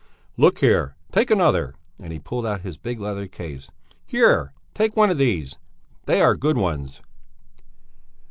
[0.35, 0.95] "Look here!
[1.11, 3.69] Take another!" and he pulled out his big leather case.
[4.03, 4.51] "Here!
[4.73, 5.59] Take one of these!
[6.07, 7.03] They are good ones!"